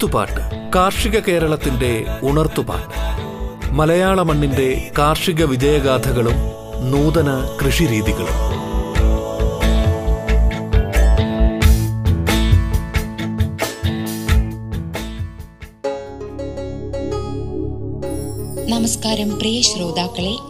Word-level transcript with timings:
കൊയ്ത്തുപാട്ട് 0.00 0.70
കാർഷിക 0.74 1.18
കേരളത്തിന്റെ 1.18 2.04
ഉണർത്തുപാട്ട്. 2.22 2.94
മലയാള 3.72 4.22
മണ്ണിന്റെ 4.22 4.90
കാർഷിക 4.98 5.44
വിജയഗാഥകളും 5.44 6.38
നൂതന 6.90 7.58
കൃഷിരീതികളും. 7.60 8.38
നമസ്കാരം 18.70 19.38
പ്രിയ 19.38 19.60
ശ്രോതാക്കളെ 19.62 20.49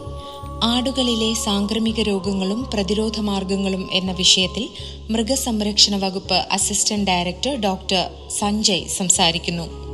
ആടുകളിലെ 0.63 1.35
സാംക്രമിക 1.35 2.01
രോഗങ്ങളും 2.03 2.67
പ്രതിരോധ 2.75 3.21
മാർഗങ്ങളും 3.21 3.89
എന്ന 3.93 4.13
വിഷയത്തിൽ 4.13 4.69
മൃഗസംരക്ഷണ 5.11 5.97
വകുപ്പ് 5.97 6.39
അസിസ്റ്റന്റ് 6.53 7.07
ഡയറക്ടർ 7.07 7.55
ഡോക്ടർ 7.61 8.03
സഞ്ജയ് 8.39 8.89
സംസാരിക്കുന്നു. 8.89 9.90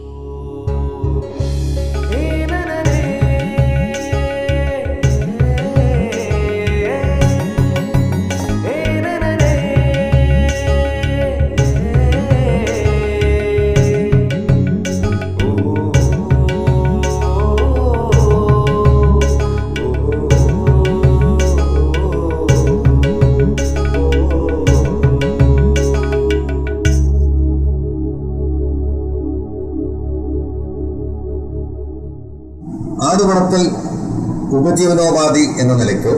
ഉപജീവനോപാധി 34.76 35.44
എന്ന 35.60 35.74
നിലയ്ക്ക് 35.76 36.12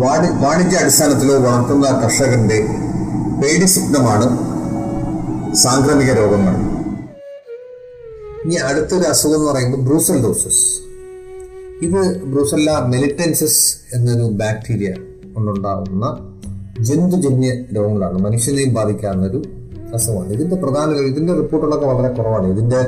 വാണി 0.00 0.28
വാണിജ്യ 0.44 0.76
അടിസ്ഥാനത്തിലോ 0.76 1.36
വളർത്തുന്ന 1.38 2.00
കർഷകന്റെ 2.02 2.58
പേടി 3.42 3.66
സ്വപ്നമാണ് 3.66 4.26
സാംക്രമിക 5.54 6.10
രോഗങ്ങൾ. 6.12 6.54
ഇനി 8.44 8.54
അടുത്തൊരു 8.54 9.06
അസുഖം 9.08 9.34
എന്ന് 9.34 9.52
പറയുമ്പോൾ 9.52 9.80
ബ്രൂസൽ 9.80 10.22
ഡോസസ് 10.24 10.64
ഇത് 11.84 12.22
ബ്രൂസല്ല 12.24 12.82
മെലിറ്റൻസിസ് 12.86 13.62
എന്നൊരു 13.94 14.32
ബാക്ടീരിയ 14.32 14.90
കൊണ്ടുണ്ടാകുന്ന 15.34 16.04
ജന്തുജന്യ 16.80 17.54
രോഗങ്ങളാണ്. 17.76 18.18
മനുഷ്യനെയും 18.18 18.74
ബാധിക്കാവുന്ന 18.74 19.26
ഒരു 19.26 19.42
അസുഖമാണ്. 19.94 20.32
ഇതിന്റെ 20.32 20.56
പ്രധാന 20.56 20.90
ഇതിന്റെ 20.90 21.32
റിപ്പോർട്ടുകളൊക്കെ 21.34 21.86
വളരെ 21.86 22.14
കുറവാണ്. 22.14 22.46
ഇതിന്റെ 22.52 22.82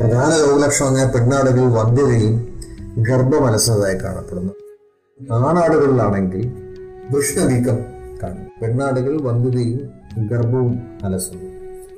പ്രധാന 0.00 0.30
രോഗലക്ഷണം 0.48 0.94
പെണ്ണാടുകൾ 0.94 1.64
വന്ധ്യതയും 1.78 2.53
ഗർഭമലസതായി 2.98 3.94
കാണപ്പെടുന്നു. 3.94 4.52
ആണാടുകളിലാണെങ്കിൽ 5.32 6.52
വൃഷ്ണവീക്കം 7.10 7.78
കാണും. 8.22 8.46
പെണ്ണാടുകൾ 8.62 9.20
വന്ധ്യതയും 9.20 9.90
ഗർഭവും 10.28 10.82
അലസുന്നു. 11.02 11.44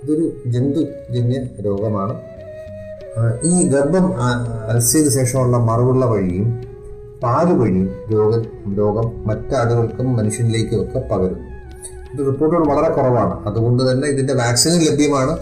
ഇതൊരു 0.05 0.43
ജന്തുജന്യ 0.47 1.63
രോഗമാണ്. 1.63 2.21
ഈ 3.45 3.69
ഗർഭം 3.69 4.21
അലസിയതിനു 4.71 5.11
ശേഷമുള്ള 5.11 5.57
മറവുള്ള 5.57 6.07
വഴിയും 6.07 6.65
പാൽ 7.23 7.53
വഴിയും 7.53 7.91
രോഗ 8.13 8.43
രോഗം 8.79 9.27
മറ്റാടുകൾക്കും 9.27 10.17
മനുഷ്യനിലേക്കും 10.17 10.83
ഒക്കെ 10.83 10.99
പകരുന്നു. 10.99 11.57
ഇത് 12.15 12.27
റിപ്പോർട്ടുകൾ 12.27 12.67
വളരെ 12.67 12.95
കുറവാണ്. 12.95 13.47
അതുകൊണ്ട് 13.47 13.93
തന്നെ 13.93 14.09
ഇതിന്റെ 14.09 14.35
വാക്സിനും 14.35 14.79
ലഭ്യമാണ്. 14.79 15.39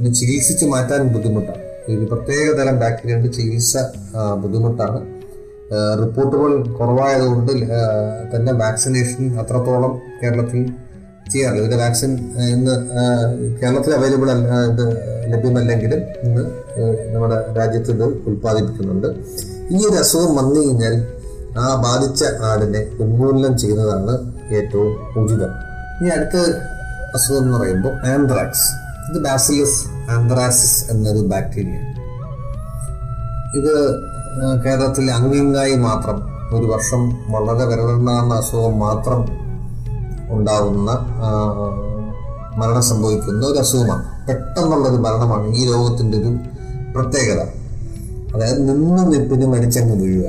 ഇത് 0.00 0.14
ചികിത്സിച്ച് 0.14 0.66
മാറ്റാൻ 0.66 1.08
ബുദ്ധിമുട്ടാണ്. 1.08 1.59
ഇത് 1.94 2.04
പ്രത്യേക 2.10 2.46
തരം 2.58 2.76
ബാക്ടീരിയ 2.82 3.16
ഉണ്ട് 3.18 3.28
ചികിത്സ 3.36 3.76
ബുദ്ധിമുട്ടാണ്. 4.42 5.00
റിപ്പോർട്ടുകൾ 6.00 6.52
കുറവായതുകൊണ്ട് 6.78 7.52
തന്നെ 8.32 8.52
വാക്സിനേഷൻ 8.62 9.24
അത്രത്തോളം 9.40 9.92
കേരളത്തിൽ 10.22 10.62
ചെയ്യാറില്ല. 11.32 11.60
ഇതിന്റെ 11.62 11.78
വാക്സിൻ 11.82 12.12
ഇന്ന് 12.54 12.74
കേരളത്തിൽ 13.60 13.92
അവൈലബിൾ 13.98 14.30
അല്ല 14.34 14.54
ഇത് 14.72 14.84
ലഭ്യമല്ലെങ്കിലും 15.32 16.00
ഇന്ന് 16.24 16.42
നമ്മുടെ 17.12 17.38
രാജ്യത്ത് 17.58 17.90
ഇത് 17.96 18.06
ഉൽപ്പാദിപ്പിക്കുന്നുണ്ട്. 18.28 19.08
ഈ 19.74 19.80
ഒരു 19.88 19.96
അസുഖം 20.02 20.32
വന്നു 20.40 20.58
കഴിഞ്ഞാൽ 20.60 20.94
ആ 21.62 21.66
ബാധിച്ച 21.86 22.22
ആടിനെ 22.50 22.82
ഉന്മൂലനം 23.02 23.54
ചെയ്യുന്നതാണ് 23.58 24.12
ഏറ്റവും 24.58 24.90
ഉചിതം. 25.22 25.52
ഇനി 26.00 26.10
അടുത്ത 26.16 26.36
അസുഖം 27.16 27.40
എന്ന് 27.42 27.54
പറയുമ്പോൾ 27.56 27.94
ആന്ത്രാക്സ്. 28.12 28.66
ഇത് 29.10 29.24
ബാസിലസ് 29.24 30.10
ആന്ത്രാസിസ് 30.10 30.84
എന്നൊരു 30.90 31.18
ബാക്ടീരിയ. 31.18 31.74
ഇത് 33.58 33.94
കേരളത്തിൽ 34.64 35.10
അങ്ങിങ്ങായി 35.10 35.74
മാത്രം 35.74 36.22
ഒരു 36.58 36.66
വർഷം 36.66 37.08
വളരെ 37.08 37.64
വിരളുണ്ടാകുന്ന 37.64 38.34
അസുഖം 38.34 38.78
മാത്രം 38.78 39.28
ഉണ്ടാകുന്ന 40.30 40.90
ആ, 40.90 41.50
മരണം 42.56 42.82
സംഭവിക്കുന്ന 42.82 43.46
ഒരു 43.46 43.58
അസുഖമാണ്. 43.58 44.28
പെട്ടെന്നുള്ളൊരു 44.28 44.96
മരണമാണ് 44.96 45.54
ഈ 45.54 45.72
രോഗത്തിന്റെ 45.72 46.18
ഒരു 46.18 46.36
പ്രത്യേകത. 46.94 47.40
അതായത് 48.36 48.68
നിന്ന് 48.68 49.12
നിപ്പിന് 49.12 49.46
മരിച്ചങ്ങ് 49.46 50.02
വീഴുക. 50.02 50.26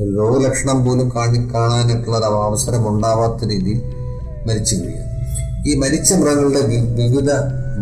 ഒരു 0.00 0.16
രോഗലക്ഷണം 0.16 0.84
പോലും 0.84 1.12
കാണി 1.16 1.54
കാണാനായിട്ടുള്ള 1.54 2.16
ഒരു 2.16 2.24
അവസരം 2.24 2.88
ഉണ്ടാവാത്ത 2.88 3.50
രീതിയിൽ 3.50 3.82
മരിച്ചു 4.46 4.74
വീഴുക. 4.74 5.10
ഈ 5.66 5.78
മരിച്ച 5.78 6.14
മൃഗങ്ങളുടെ 6.14 6.60
വിവിധ 6.94 7.30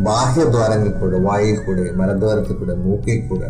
ബാഹ്യദ്വാരങ്ങളിൽ 0.04 0.92
കൂടെ 0.92 1.18
വായിൽ 1.18 1.56
കൂടെ 1.56 1.90
മലദ്വാരത്തിൽ 1.92 2.52
കൂടെ 2.52 2.74
മൂക്കിൽ 2.74 3.28
കൂടെ 3.28 3.46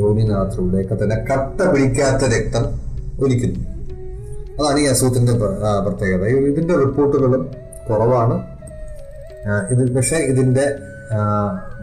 യോനിനാഥത്തിലൂടെ 0.00 0.82
ഒക്കെ 0.82 1.04
തന്നെ 1.04 1.16
കട്ട 1.16 1.62
പിടിക്കാത്ത 1.62 2.22
രക്തം 2.24 2.80
ഒലിക്കുന്നു. 3.24 3.78
അതാണ് 4.62 4.80
ഈ 4.80 4.84
അസുഖത്തിന്റെ 4.84 5.32
പ്ര- 5.32 5.88
പ്രത്യേകത. 5.88 6.24
ഇതിന്റെ 6.24 6.74
റിപ്പോർട്ടുകളും 6.74 7.50
കുറവാണ്. 7.90 8.42
ഇത് 9.70 9.96
പക്ഷേ 9.96 10.16
ഇതിന്റെ 10.16 10.74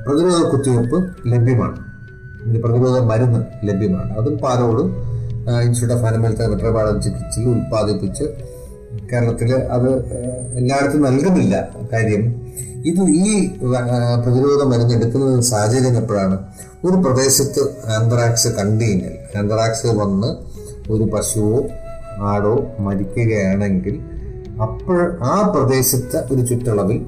പ്രതിരോധ 0.07 0.47
കുത്തിവയ്പ്പ് 0.47 1.09
ലഭ്യമാണ്. 1.27 1.79
ഇതിന്റെ 2.41 2.59
പ്രതിരോധ 2.59 2.99
മരുന്ന് 2.99 3.45
ലഭ്യമാണ്. 3.63 4.17
അതും 4.17 4.37
പാലോടും 4.37 4.95
ഇൻസ്റ്റിറ്റ്യൂട്ട് 5.61 6.07
ഓഫ് 6.07 6.13
അനിമൽ 6.13 6.35
വെറ്ററബാളജി 6.51 6.99
ചികിത്സയിൽ 6.99 7.49
ഉത്പാദിപ്പിച്ച് 7.49 8.23
കേരളത്തിൽ 9.13 9.55
അത് 9.55 10.05
എല്ലായിടത്തും 10.53 11.01
നൽകുന്നില്ല 11.01 11.69
കാര്യം. 11.93 12.44
ഇത് 12.89 13.01
ഈ 13.27 13.49
പ്രതിരോധ 14.23 14.63
മരുന്ന് 14.63 14.93
എടുക്കുന്ന 14.93 15.41
സാഹചര്യം 15.41 15.97
എപ്പോഴാണ്? 15.97 16.37
ഒരു 16.85 16.97
പ്രദേശത്ത് 17.05 17.61
ആന്ത്രാക്സ് 17.97 18.47
കണ്ടു 18.47 18.89
ആന്ത്രാക്സ് 19.37 19.87
വന്ന് 19.87 20.29
ഒരു 20.91 21.03
പശുവോ 21.03 21.59
ആടോ 22.31 22.55
മരിക്കുകയാണെങ്കിൽ 22.79 23.95
അപ്പോൾ 24.61 24.99
ആ 25.21 25.53
പ്രദേശത്തെ 25.55 26.19
ഒരു 26.33 26.41
ചുറ്റളവിൽ 26.45 26.99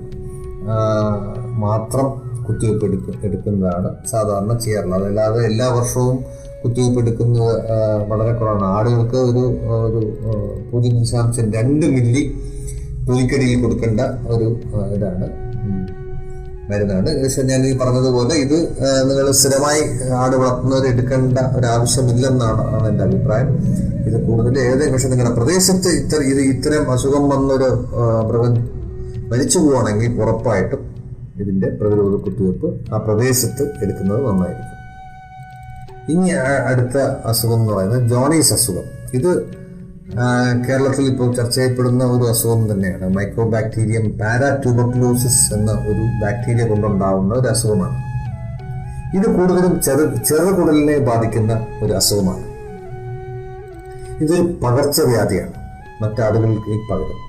മാത്രം 1.65 2.07
കുത്തിവയ്പ്പ് 2.47 2.85
എടുക്ക 2.85 3.25
എടുക്കുന്നതാണ് 3.25 3.89
സാധാരണ 4.11 4.57
ചെയ്യാറുള്ളത്. 4.57 5.05
അല്ലാതെ 5.07 5.45
എല്ലാ 5.45 5.67
വർഷവും 5.67 6.17
കുത്തിവയ്പ്പ് 6.63 6.99
എടുക്കുന്നത് 7.01 7.55
വളരെ 8.09 8.33
കുറവാണ്. 8.33 8.65
ആടുകൾക്ക് 8.65 9.17
ഒരു 9.29 9.43
ഒരു 9.87 9.99
പൂജ്യം 10.71 10.95
ദശാംശം 11.01 11.51
രണ്ട് 11.53 11.85
മില്ലി 11.85 12.23
പുലിക്കടിയിൽ 13.07 13.61
കൊടുക്കേണ്ട 13.63 14.01
ഒരു 14.27 14.47
ഇതാണ്. 14.95 15.46
മരുന്നാണ് 16.69 17.09
ഞാൻ 17.51 17.61
ഈ 17.67 17.73
പറഞ്ഞതുപോലെ 17.81 18.35
ഇത് 18.45 18.57
നിങ്ങൾ 19.09 19.27
സ്ഥിരമായി 19.39 19.81
ആട് 20.21 20.35
വളർത്തുന്നവർ 20.41 20.85
എടുക്കേണ്ട 20.93 21.39
ഒരു 21.57 21.67
ആവശ്യമില്ലെന്നാണ് 21.73 22.63
ആണ് 22.75 22.87
എന്റെ 22.91 23.03
അഭിപ്രായം. 23.07 23.51
ഇത് 24.07 24.17
കൂടുതൽ 24.27 24.53
ഏതെങ്കിലും 24.65 24.93
പക്ഷെ 24.95 25.09
നിങ്ങളുടെ 25.13 25.33
പ്രദേശത്ത് 25.39 25.89
ഇത്ര 26.01 26.19
ഇത് 26.31 26.41
ഇത്തരം 26.53 26.91
അസുഖം 26.95 27.23
വന്നൊരു 27.33 27.69
മൃഗം 28.29 28.53
മരിച്ചു 29.31 29.57
പോവുകയാണെങ്കിൽ 29.59 30.11
ഉറപ്പായിട്ടും 30.21 30.83
ഇതിന്റെ 31.41 31.67
പ്രതിരോധ 31.79 32.15
കുത്തിവയ്പ്പ് 32.25 32.67
ആ 32.93 32.97
പ്രദേശത്ത് 33.07 33.63
എടുക്കുന്നത് 33.83 34.21
നന്നായിരിക്കും. 34.27 34.73
ഇനി 36.13 36.29
അടുത്ത 36.69 36.97
അസുഖം 37.31 37.59
എന്ന് 37.61 37.73
പറയുന്നത് 37.73 38.03
ജോണീസ് 38.11 38.53
അസുഖം. 38.57 38.85
ഇത് 39.17 39.31
കേരളത്തിൽ 40.67 41.05
ഇപ്പോൾ 41.05 41.35
ചർച്ച 41.35 41.55
ചെയ്യപ്പെടുന്ന 41.55 42.03
ഒരു 42.03 42.29
അസുഖം 42.29 42.71
തന്നെയാണ്. 42.71 43.15
മൈക്രോ 43.15 43.45
ബാക്ടീരിയം 43.49 44.05
പാരാട്യൂബക്ലോസിസ് 44.17 45.53
എന്ന 45.53 45.71
ഒരു 45.71 46.03
ബാക്ടീരിയ 46.23 46.67
കൊണ്ടുണ്ടാവുന്ന 46.67 47.33
ഒരു 47.33 47.47
അസുഖമാണ്. 47.47 47.97
ഇത് 49.17 49.35
കൂടുതലും 49.35 49.81
ചെറു 49.81 50.15
ചെറുകുടലിനെ 50.29 50.97
ബാധിക്കുന്ന 50.97 51.67
ഒരു 51.83 51.93
അസുഖമാണ്. 51.93 52.45
ഇത് 54.23 54.61
പകർച്ചവ്യാധിയാണ്. 54.61 55.53
മറ്റാളുകളിലേക്ക് 56.01 56.91
പകരും. 56.91 57.19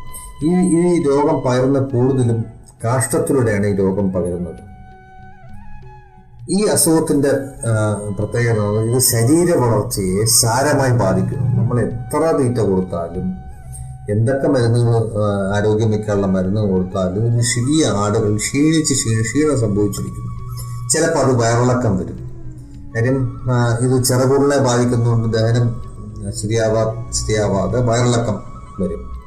ഈ 0.46 0.50
ഈ 0.78 1.02
രോഗം 1.08 1.36
പകരുന്ന 1.40 1.78
കൂടുതലും 1.78 2.44
കാഷ്ടത്തിലൂടെയാണ് 2.84 3.66
ഈ 3.66 3.74
രോഗം 3.74 4.12
പകരുന്നത്. 4.12 4.62
ഈ 6.50 6.66
അസുഖത്തിന്റെ 6.66 7.30
പ്രത്യേകത 8.18 8.60
ഇത് 8.88 8.98
ശരീര 9.02 9.56
വളർച്ചയെ 9.56 10.24
സാരമായി 10.24 10.90
ബാധിക്കുന്നു. 10.90 11.47
നമ്മൾ 11.68 11.82
എത്ര 11.82 12.36
തീറ്റ 12.36 12.58
കൊടുത്താലും 12.58 13.34
എന്തൊക്കെ 14.10 14.48
മരുന്നുകൾ 14.48 15.10
ആരോഗ്യമിക്കാനുള്ള 15.56 16.26
മരുന്ന് 16.26 16.60
കൊടുത്താലും 16.60 17.26
ഇത് 17.26 17.42
ശരിയ 17.42 17.86
ആടുകൾ 17.86 18.36
ക്ഷീണിച്ച് 18.36 18.94
ക്ഷീണ 18.94 19.22
ക്ഷീണം 19.22 19.60
സംഭവിച്ചിരിക്കുന്നു. 19.60 20.54
ചിലപ്പോൾ 20.88 21.18
അത് 21.18 21.34
വയറിളക്കം 21.34 21.98
വരും. 21.98 22.30
കാര്യം 22.96 23.40
ഇത് 23.80 24.04
ചിറകുകളിനെ 24.04 24.58
ബാധിക്കുന്നതുകൊണ്ട് 24.58 25.38
ദഹനം 25.38 25.84
ശരിയാവാ 26.42 27.06
ശരിയാവാതെ 27.12 27.80
വയറിളക്കം 27.80 28.42
വരും. 28.80 29.22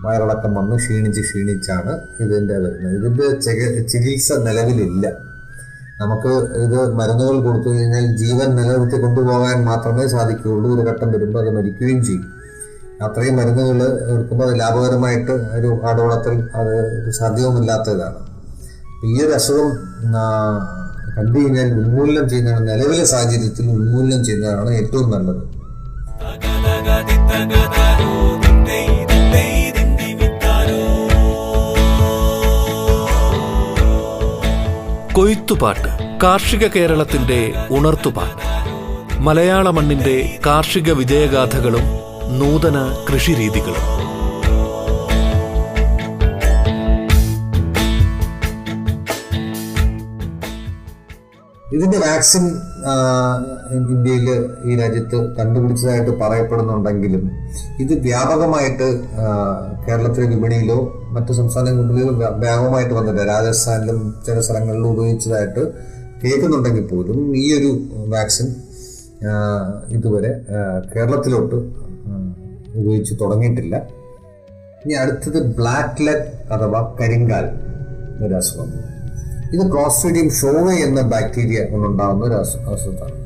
വയറിളക്കം 0.00 0.54
വന്ന് 0.54 0.76
ക്ഷീണിച്ച് 0.76 1.20
ക്ഷീണിച്ചാണ് 1.20 1.98
ഇതിന്റെ 2.20 2.54
വരുന്നത്. 2.54 2.98
ഇതിന്റെ 2.98 3.40
ചിക- 3.40 3.86
ചികിത്സ 3.86 4.32
നിലവിലില്ല. 4.32 5.31
നമുക്ക് 6.02 6.32
ഇത് 6.64 6.78
മരുന്നുകൾ 6.98 7.36
കൊടുത്തു 7.46 7.68
കഴിഞ്ഞാൽ 7.74 8.04
ജീവൻ 8.22 8.48
നിലനിർത്തി 8.58 8.98
കൊണ്ടുപോകാൻ 9.04 9.56
മാത്രമേ 9.70 10.04
സാധിക്കുകയുള്ളൂ. 10.14 10.68
ഒരു 10.76 10.82
ഘട്ടം 10.90 11.08
വരുമ്പോൾ 11.14 11.40
അത് 11.44 11.50
മരിക്കുകയും 11.56 12.00
ചെയ്യും. 12.08 12.26
അത്രയും 13.06 13.36
മരുന്നുകൾ 13.38 13.78
എടുക്കുമ്പോൾ 14.12 14.44
അത് 14.48 14.54
ലാഭകരമായിട്ട് 14.60 15.34
ഒരു 15.58 15.70
ആടോളത്തിൽ 15.88 16.34
അത് 16.60 16.74
സാധ്യവുമില്ലാത്തതാണ് 17.18 18.20
ഈ 19.08 19.14
ഒരു 19.24 19.32
അസുഖം 19.38 19.70
കണ്ടു 21.16 21.36
കഴിഞ്ഞാൽ 21.38 21.68
ഉന്മൂലനം 21.80 22.26
ചെയ്യുന്നതാണ് 22.30 22.68
നിലവിലെ 22.70 23.06
സാഹചര്യത്തിൽ 23.14 23.66
ഉന്മൂലനം 23.76 24.20
ചെയ്യുന്നതാണ് 24.24 24.70
ഏറ്റവും 24.80 25.08
നല്ലത്. 25.14 25.42
കൊയ്ത്തുപാട്ട് 35.12 36.20
കാർഷിക 36.22 36.66
കേരളത്തിന്റെ 36.66 37.52
ഉണർത്തുപാട്ട്. 37.70 38.46
മലയാള 39.20 39.70
മണ്ണിന്റെ 39.70 40.38
കാർഷിക 40.46 40.92
വിജയഗാഥകളും 40.92 41.82
നൂതന 42.38 43.04
കൃഷിരീതികളും. 43.12 44.02
ഇതിന്റെ 51.72 51.98
വാക്സിൻ 51.98 52.60
ഇന്ത്യയിൽ 53.76 54.28
ഈ 54.64 54.76
രാജ്യത്ത് 54.76 55.36
കണ്ടുപിടിച്ചതായിട്ട് 55.36 56.10
പറയപ്പെടുന്നുണ്ടെങ്കിലും 56.18 57.30
ഇത് 57.80 57.92
വ്യാപകമായിട്ട് 58.00 58.88
കേരളത്തിലെ 59.86 60.26
വിപണിയിലോ 60.26 60.78
മറ്റു 61.10 61.32
സംസ്ഥാന 61.32 61.70
വിപണിയിലോ 61.70 62.12
വ്യാപകമായിട്ട് 62.38 62.94
വന്നില്ല 62.94 63.24
രാജസ്ഥാനിലും 63.24 64.14
ചില 64.26 64.40
സ്ഥലങ്ങളിലും 64.40 64.88
ഉപയോഗിച്ചതായിട്ട് 64.92 65.64
കേൾക്കുന്നുണ്ടെങ്കിൽ 66.22 66.86
പോലും 66.86 67.36
ഈ 67.36 67.58
ഒരു 67.58 67.70
വാക്സിൻ 68.06 68.54
ഇതുവരെ 69.88 70.32
കേരളത്തിലോട്ട് 70.94 71.54
ഉപയോഗിച്ച് 72.74 73.14
തുടങ്ങിയിട്ടില്ല. 73.20 73.76
ഇനി 74.84 74.92
അടുത്തത് 74.92 75.56
ബ്ലാക്ക് 75.56 76.06
ലെഗ് 76.06 76.52
അഥവാ 76.52 76.96
കരിങ്കാൽ 77.00 77.46
ഒരു 78.26 78.34
അസുഖം. 78.34 78.91
ഇത് 79.52 79.72
ക്ലോസ്ട്രീഡിയം 79.72 80.30
ഷോവ 80.30 80.70
എന്ന 80.72 81.00
ബാക്ടീരിയ 81.00 81.64
കൊണ്ടുണ്ടാകുന്ന 81.64 82.24
ഒരു 82.24 82.32
അസു- 82.32 82.60
അസുഖമാണ്. 82.60 83.22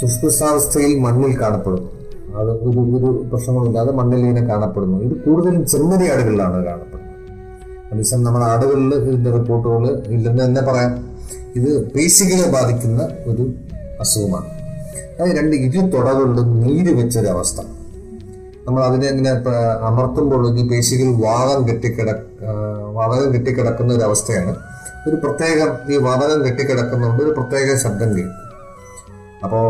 സുഷ്പുഷ്ടാവസ്ഥയിൽ 0.00 0.98
മണ്ണിൽ 0.98 1.40
കാണപ്പെടുന്നു. 1.40 1.90
അത് 2.36 2.50
ഒരു 2.50 2.78
ഒരു 2.78 3.26
പ്രശ്നങ്ങളില്ലാതെ 3.32 3.92
മണ്ണിൽ 3.92 4.18
ഇങ്ങനെ 4.18 4.46
കാണപ്പെടുന്നു. 4.46 4.98
ഇത് 4.98 5.12
കൂടുതലും 5.12 5.66
ചെമ്മരി 5.66 6.10
ആടുകളിലാണ് 6.10 6.64
കാണപ്പെടുന്നത്. 6.64 7.08
അതേസമയം 7.92 8.24
നമ്മുടെ 8.24 8.46
ആടുകളിൽ 8.46 8.94
ഇതിന്റെ 8.94 9.30
റിപ്പോർട്ടുകൾ 9.30 10.02
ഇല്ലെന്ന് 10.06 10.44
തന്നെ 10.44 10.60
പറയാം. 10.60 11.08
ഇത് 11.56 11.90
പേശികളെ 11.90 12.50
ബാധിക്കുന്ന 12.50 13.08
ഒരു 13.26 13.50
അസുഖമാണ്. 14.00 14.46
അത് 15.22 15.38
രണ്ട് 15.38 15.56
ഇരു 15.56 15.78
തുടകളിലും 15.78 16.60
നീര് 16.60 16.94
വെച്ചൊരവസ്ഥ. 16.94 17.60
നമ്മൾ 18.66 18.84
അതിനെ 18.84 19.06
ഇങ്ങനെ 19.06 19.30
അമർത്തുമ്പോൾ 19.80 20.58
ഈ 20.58 20.68
പേശികൾ 20.68 21.12
വാദം 21.12 21.68
കെട്ടിക്കിട 21.68 22.10
വാതകം 22.92 23.34
കെട്ടിക്കിടക്കുന്ന 23.34 23.94
ഒരു 23.94 24.00
അവസ്ഥയാണ് 24.00 24.56
ഒരു 25.06 25.16
പ്രത്യേകം 25.16 25.70
ഈ 25.92 25.96
വാതകം 26.06 26.38
കെട്ടിക്കിടക്കുന്നുണ്ട് 26.46 27.20
ഒരു 27.24 27.32
പ്രത്യേക 27.38 27.76
ശബ്ദം 27.84 28.10
കേൾക്കും 28.16 28.44
അപ്പോൾ 29.44 29.64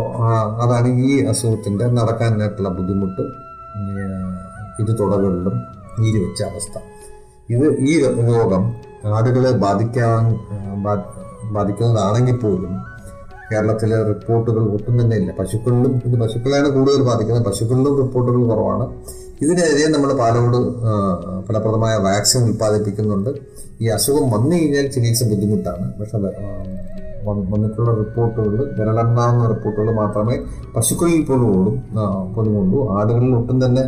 അതാണ് 0.63 0.87
ഈ 1.07 1.09
അസുഖത്തിന്റെ 1.31 1.85
നടക്കാനായിട്ടുള്ള 1.97 2.69
ബുദ്ധിമുട്ട്. 2.69 3.23
ഇത് 4.81 4.91
തുടകളിലും 4.99 5.55
നീര് 5.99 6.19
വെച്ച 6.25 6.41
അവസ്ഥ. 6.43 6.75
ഇത് 7.55 7.65
ഈ 7.89 7.93
രോഗം 8.29 8.63
ആടുകളെ 9.15 9.51
ബാധിക്കാൻ 9.65 10.23
ബാധിക്കുന്നതാണെങ്കിൽ 11.55 12.37
പോലും 12.37 12.73
കേരളത്തിലെ 13.51 13.97
റിപ്പോർട്ടുകൾ 14.07 14.63
ഒട്ടും 14.73 14.95
തന്നെ 15.01 15.15
ഇല്ല. 15.17 15.31
പശുക്കളിലും 15.39 16.01
ഇത് 16.05 16.15
പശുക്കളെയാണ് 16.23 16.69
കൂടുതൽ 16.75 17.01
ബാധിക്കുന്നത്. 17.03 17.45
പശുക്കളിലും 17.45 17.93
റിപ്പോർട്ടുകൾ 18.01 18.41
കുറവാണ്. 18.49 18.85
ഇതിനെതിരെ 19.43 19.87
നമ്മൾ 19.91 20.09
പാലോട് 20.17 20.57
ഫലപ്രദമായ 21.47 21.95
വാക്സിൻ 22.07 22.41
ഉൽപ്പാദിപ്പിക്കുന്നുണ്ട്. 22.47 23.31
ഈ 23.81 23.87
അസുഖം 23.87 24.31
വന്നു 24.31 24.55
കഴിഞ്ഞാൽ 24.55 24.87
ചികിത്സ 24.87 25.23
ബുദ്ധിമുട്ടാണ്. 25.23 25.93
പക്ഷെ 25.99 26.17
വന്നിട്ടുള്ള 27.51 27.95
റിപ്പോർട്ടുകൾ 27.95 28.73
വിരലെണ്ണാവുന്ന 28.77 29.47
റിപ്പോർട്ടുകൾ 29.47 29.93
മാത്രമേ 29.93 30.35
പശുക്കളിൽ 30.75 31.25
പോലും 31.25 31.83
ആ, 31.97 32.23
പോലും 32.35 32.57
ഉള്ളൂ. 32.57 32.99
ആടുകളിൽ 32.99 33.35
ഒട്ടും 33.35 33.65
തന്നെ 33.65 33.83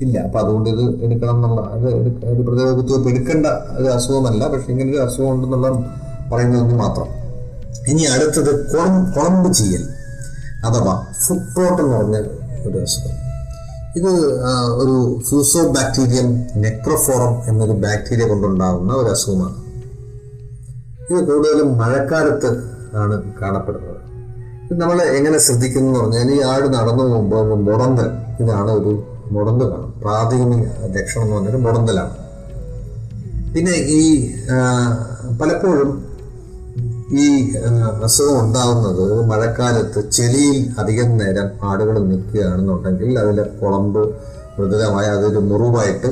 ഇല്ല. 0.00 0.18
അപ്പം 0.18 0.40
അതുകൊണ്ട് 0.40 0.70
ഇത് 0.70 1.04
എടുക്കണം 1.04 1.36
എന്നുള്ള 1.36 1.60
അത് 1.60 1.94
ഒരു 2.32 2.42
പ്രതിരോധ 2.42 2.76
കുത്തിവയ്പ്പ് 2.76 3.10
എടുക്കേണ്ട 3.10 3.46
ഒരു 3.46 3.86
അസുഖമല്ല. 3.86 4.48
പക്ഷെ 4.48 4.72
ഇങ്ങനെ 4.72 4.92
ഒരു 4.92 5.02
അസുഖം 5.02 5.30
ഉണ്ടെന്നുള്ള 5.30 5.68
പറയുന്നതെന്ന് 6.32 6.74
മാത്രം. 6.74 7.06
ഇനി 7.88 8.02
അടുത്തത് 8.02 8.72
കുളം 8.72 9.12
കുളമ്പ് 9.12 9.52
ചെയ്യൽ 9.52 9.88
അഥവാ 10.64 11.06
ഫുഡ് 11.26 11.56
റോട്ട് 11.58 11.82
എന്ന് 11.82 11.96
പറഞ്ഞ 11.96 12.16
ഒരു 12.68 12.78
അസുഖം. 12.78 13.25
ഇത് 13.98 14.12
ഒരു 14.82 14.96
ഫ്യൂസോ 15.26 15.60
ബാക്ടീരിയം 15.76 16.28
നെക്രോഫോറം 16.62 17.34
എന്നൊരു 17.48 17.72
ബാക്ടീരിയ 17.84 18.26
കൊണ്ടുണ്ടാകുന്ന 18.28 18.92
ഒരു 18.92 19.08
അസുഖമാണ് 19.08 19.56
ഇത് 21.10 21.20
കൂടുതലും 21.28 21.68
മഴക്കാലത്ത് 21.78 22.50
ആണ് 22.94 23.16
കാണപ്പെടുന്നത്. 23.40 24.00
ഇത് 24.64 24.80
നമ്മൾ 24.80 24.98
എങ്ങനെ 25.18 25.38
ശ്രദ്ധിക്കുന്നു 25.38 25.88
എന്ന് 25.88 26.00
പറഞ്ഞാൽ 26.00 26.30
ഈ 26.36 26.38
ആട് 26.52 26.66
നടന്നു 26.76 27.04
പോകുമ്പോൾ 27.04 27.48
മുടന്തൽ 27.68 28.08
ഇതാണ് 28.42 28.70
ഒരു 28.70 28.92
മുടന്തൽ 29.34 29.68
കാണും 29.72 29.92
പ്രാഥമിക 30.02 30.64
ലക്ഷണം 30.96 31.22
എന്ന് 31.24 31.36
പറഞ്ഞാൽ 31.36 31.62
മുടന്തലാണ്. 31.66 32.14
പിന്നെ 33.54 33.74
ഈ 33.98 34.02
പലപ്പോഴും 35.40 35.90
ഈ 37.14 37.24
അസുഖം 38.04 38.40
ഉണ്ടാകുന്നത് 38.44 39.26
മഴക്കാലത്ത് 39.26 40.10
ചെളിയിൽ 40.10 40.74
അധികം 40.78 41.18
നേരം 41.18 41.50
ആടുകൾ 41.62 41.98
നിൽക്കുകയാണെന്നുണ്ടെങ്കിൽ 41.98 43.18
അതിലെ 43.18 43.42
കുളമ്പ് 43.42 44.00
മൃദുലമായ 44.56 45.04
അതൊരു 45.04 45.38
മുറിവായിട്ട് 45.38 46.08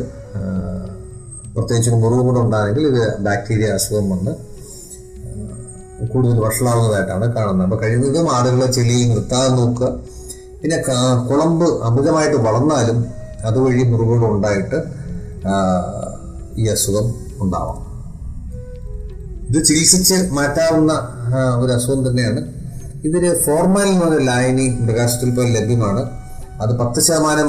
പ്രത്യേകിച്ച് 1.54 1.90
ഒരു 1.90 1.98
മുറിവ് 2.02 2.22
കൂടെ 2.22 2.40
ഉണ്ടായെങ്കിൽ 2.40 2.86
ഇത് 2.86 3.22
ബാക്ടീരിയ 3.22 3.66
അസുഖം 3.72 4.10
വന്ന് 4.10 4.32
കൂടുതൽ 6.12 6.38
വഷളാവുന്നതായിട്ടാണ് 6.46 7.34
കാണുന്നത്. 7.34 7.66
അപ്പോൾ 7.66 7.80
കഴിയുന്നതും 7.82 8.36
ആടുകളെ 8.36 8.72
ചെളിയിൽ 8.72 9.08
നിർത്താതെ 9.08 9.48
നോക്കുക. 9.48 9.88
പിന്നെ 10.60 10.78
കുളമ്പ് 11.28 11.66
അമിതമായിട്ട് 11.88 12.36
വളർന്നാലും 12.36 13.04
അതുവഴി 13.44 13.82
മുറിവുകൾ 13.82 14.30
ഉണ്ടായിട്ട് 14.36 14.82
ഈ 16.56 16.66
അസുഖം 16.66 17.14
ഉണ്ടാവാം. 17.40 17.83
ഇത് 19.48 19.58
ചികിത്സിച്ച് 19.68 20.16
മാറ്റാവുന്ന 20.38 20.92
ഒരു 21.62 21.70
അസുഖം 21.76 22.02
തന്നെയാണ്. 22.06 22.40
ഇതിന് 23.08 23.30
ഫോർമാലിൻ 23.44 23.98
എന്ന് 24.06 24.20
ലായനി 24.28 24.66
മൃഗാശുപത്രിയിൽ 24.84 25.34
പോലെ 25.38 25.50
ലഭ്യമാണ്. 25.58 26.02
അത് 26.62 26.72
പത്ത് 26.80 27.00
ശതമാനം 27.06 27.48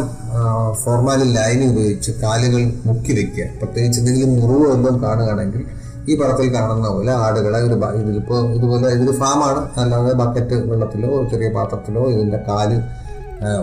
ഫോർമാലിൻ 0.84 1.30
ലായനി 1.38 1.66
ഉപയോഗിച്ച് 1.72 2.12
കാലുകൾ 2.24 2.62
മുക്കി 2.88 3.14
വെക്കുക. 3.18 3.48
പ്രത്യേകിച്ച് 3.60 4.00
എന്തെങ്കിലും 4.02 4.32
മുറിവ് 4.40 4.66
വല്ലതും 4.72 4.98
കാണുകയാണെങ്കിൽ 5.04 5.62
ഈ 6.10 6.16
പടത്തിൽ 6.20 6.48
കാണുന്ന 6.56 6.88
പോലെ 6.96 7.12
ആടുകളെ 7.26 7.60
ഒരു 7.68 7.76
ഇതിലിപ്പോൾ 8.00 8.42
ഇതുപോലെ 8.56 8.88
ഇതൊരു 8.96 9.14
ഫാമാണ് 9.22 9.62
അല്ലാതെ 9.82 10.12
ബക്കറ്റ് 10.22 10.58
വെള്ളത്തിലോ 10.72 11.12
ചെറിയ 11.32 11.50
പാത്രത്തിലോ 11.58 12.04
ഇതിന്റെ 12.14 12.40
കാൽ 12.50 12.72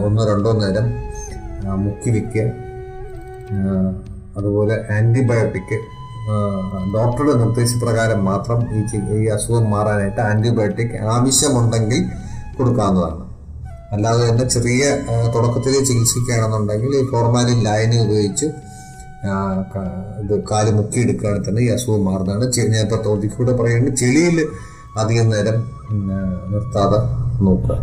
ഒന്നോ 0.06 0.22
രണ്ടോ 0.30 0.52
നേരം 0.62 0.86
മുക്കി 1.84 2.10
വെക്കുക. 2.16 2.44
അതുപോലെ 4.38 4.74
ആന്റിബയോട്ടിക് 4.96 5.76
ഡോക്ടറുടെ 6.95 7.35
നിർദ്ദേശപ്രകാരം 7.43 8.21
മാത്രം 8.31 8.59
ഈ 8.76 8.81
ഈ 9.19 9.23
അസുഖം 9.37 9.64
മാറാനായിട്ട് 9.75 10.21
ആന്റിബയോട്ടിക് 10.31 10.97
ആവശ്യമുണ്ടെങ്കിൽ 11.14 12.02
കൊടുക്കാവുന്നതാണ്. 12.57 13.23
അല്ലാതെ 13.95 14.23
തന്നെ 14.29 14.45
ചെറിയ 14.55 14.83
തുടക്കത്തിൽ 15.35 15.73
ചികിത്സിക്കുകയാണെന്നുണ്ടെങ്കിൽ 15.88 16.93
ഈ 17.00 17.02
ഫോർമാലിൻ 17.12 17.59
ലൈനി 17.69 17.99
ഉപയോഗിച്ച് 18.05 18.47
ഇത് 20.23 20.35
കാൽ 20.50 20.67
മുക്കിയെടുക്കുകയാണെങ്കിൽ 20.76 21.49
തന്നെ 21.49 21.62
ഈ 21.67 21.69
അസുഖം 21.75 22.05
മാറുന്നതാണ്. 22.11 22.47
ഞാൻ 22.75 22.83
ഇപ്പോൾ 22.87 23.00
തോതിക്കൂടെ 23.09 23.52
പറയുകയാണെങ്കിൽ 23.59 23.99
ചെളിയിൽ 24.02 24.38
അധികം 25.02 25.29
നേരം 25.35 25.59
നിർത്താതെ 26.52 26.99
നോക്കുക. 27.47 27.76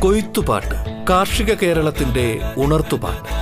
കൊയ്ത്തുപാട്ട് 0.00 1.06
കാർഷിക 1.10 1.54
കേരളത്തിന്റെ 1.54 2.40
ഉണർത്തുപാട്ട്. 2.56 3.32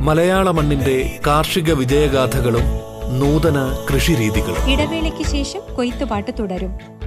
മലയാള 0.00 0.50
മണ്ണിന്റെ 0.50 1.20
കാർഷിക 1.26 1.72
വിജയഗാഥകളും 1.72 2.62
നൂതന 3.20 3.86
കൃഷിരീതികളും. 3.90 4.72
ഇടവേളയ്ക്ക് 4.72 5.30
ശേഷം 5.30 5.74
കൊയ്ത്തുപാട്ട് 5.74 6.30
തുടരും. 6.38 7.00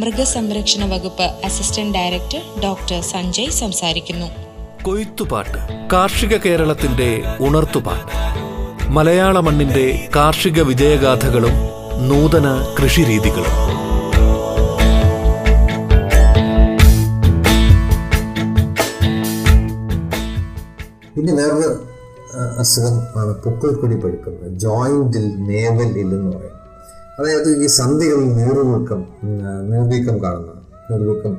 മൃഗസംരക്ഷണ 0.00 0.84
വകുപ്പ് 0.84 1.22
അസിസ്റ്റന്റ് 1.22 1.94
ഡയറക്ടർ 1.98 2.60
ഡോക്ടർ 2.62 3.00
സഞ്ജയ് 3.00 3.50
സംസാരിക്കുന്നു. 3.50 4.49
കൊയ്ത്തുപാട്ട്. 4.86 5.60
കാർഷിക 5.92 6.36
കേരളത്തിന്റെ 6.36 7.08
ഉണർത്തുപാട്ട്. 7.40 8.14
മലയാള 8.88 9.40
മണ്ണിന്റെ 9.40 10.08
കാർഷിക 10.16 10.62
വിജയഗാഥകളും 10.62 11.56
നൂതന 12.08 12.46
കൃഷിരീതികളും. 12.78 13.56
പിന്നെ 21.14 21.32
വേറൊരു 21.34 21.70
അസുഖം 22.58 22.96
ആണ് 23.20 23.34
പൊക്കിൾക്കൊടി 23.44 23.94
പഴുക്കുന്നത് 23.94 24.58
ജോയിന്റിൽ 24.58 25.26
നേവൽ 25.50 25.90
ഇല്ലെന്ന് 25.98 26.32
പറയും. 26.36 26.56
അതായത് 27.18 27.64
ഈ 27.64 27.66
സന്ധികളിൽ 27.66 28.28
നീർവീക്കം 28.36 29.00
നീർവീക്കം 29.70 30.22
കാണുന്ന 30.22 30.52
നീർവീക്കം 30.90 31.34